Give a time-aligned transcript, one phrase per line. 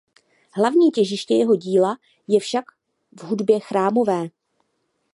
[0.57, 1.97] Hlavní těžiště jeho díla
[2.27, 2.65] je však
[3.19, 4.27] v hudbě chrámové.